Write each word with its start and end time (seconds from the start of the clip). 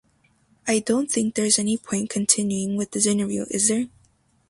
I 0.65 0.79
don't 0.79 1.11
think 1.11 1.35
there 1.35 1.45
is 1.45 1.59
any 1.59 1.77
point 1.77 2.09
continuing 2.09 2.75
with 2.75 2.89
this 2.89 3.05
interview, 3.05 3.45
is 3.51 3.67
there? 3.67 3.85